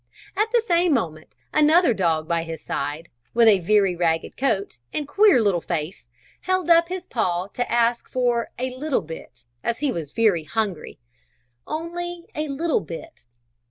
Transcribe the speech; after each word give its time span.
At 0.35 0.47
the 0.51 0.63
same 0.65 0.95
moment 0.95 1.35
another 1.53 1.93
dog 1.93 2.27
by 2.27 2.41
his 2.41 2.59
side, 2.59 3.07
with 3.35 3.47
a 3.47 3.59
very 3.59 3.95
ragged 3.95 4.35
coat, 4.35 4.79
and 4.91 5.07
queer 5.07 5.39
little 5.39 5.61
face, 5.61 6.07
held 6.39 6.71
up 6.71 6.87
his 6.89 7.05
paw 7.05 7.49
to 7.53 7.71
ask 7.71 8.09
for 8.09 8.49
"a 8.57 8.71
little 8.75 9.03
bit," 9.03 9.43
as 9.63 9.77
he 9.77 9.91
was 9.91 10.09
very 10.11 10.41
hungry, 10.43 10.97
"only 11.67 12.25
a 12.33 12.47
little 12.47 12.79
bit." 12.81 13.25